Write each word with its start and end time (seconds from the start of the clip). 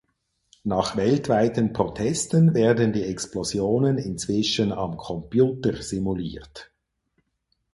Nach 0.63 0.97
weltweiten 0.97 1.73
Protesten 1.73 2.55
werden 2.55 2.91
die 2.91 3.03
Explosionen 3.03 3.99
inzwischen 3.99 4.71
am 4.71 4.97
Computer 4.97 5.79
simuliert. 5.83 6.71